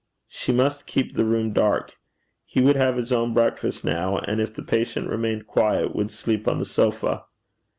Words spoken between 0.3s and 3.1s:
must keep the room dark. He would have